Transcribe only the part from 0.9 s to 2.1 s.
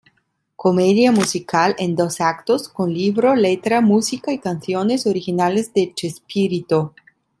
musical en